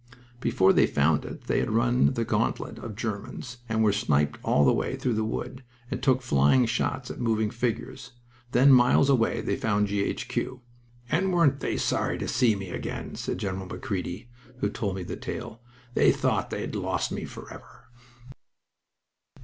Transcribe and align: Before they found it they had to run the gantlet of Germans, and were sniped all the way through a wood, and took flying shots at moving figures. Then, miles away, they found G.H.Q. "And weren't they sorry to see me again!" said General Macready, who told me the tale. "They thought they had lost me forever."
Before 0.39 0.73
they 0.73 0.87
found 0.87 1.25
it 1.25 1.43
they 1.43 1.59
had 1.59 1.65
to 1.67 1.71
run 1.73 2.13
the 2.15 2.25
gantlet 2.25 2.79
of 2.79 2.95
Germans, 2.95 3.59
and 3.69 3.83
were 3.83 3.93
sniped 3.93 4.39
all 4.41 4.65
the 4.65 4.73
way 4.73 4.95
through 4.95 5.15
a 5.19 5.23
wood, 5.23 5.63
and 5.91 6.01
took 6.01 6.23
flying 6.23 6.65
shots 6.65 7.11
at 7.11 7.19
moving 7.19 7.51
figures. 7.51 8.13
Then, 8.51 8.71
miles 8.73 9.11
away, 9.11 9.41
they 9.41 9.55
found 9.55 9.89
G.H.Q. 9.89 10.61
"And 11.11 11.31
weren't 11.31 11.59
they 11.59 11.77
sorry 11.77 12.17
to 12.17 12.27
see 12.27 12.55
me 12.55 12.71
again!" 12.71 13.13
said 13.13 13.37
General 13.37 13.67
Macready, 13.67 14.31
who 14.57 14.71
told 14.71 14.95
me 14.95 15.03
the 15.03 15.15
tale. 15.15 15.61
"They 15.93 16.11
thought 16.11 16.49
they 16.49 16.61
had 16.61 16.75
lost 16.75 17.11
me 17.11 17.25
forever." 17.25 17.85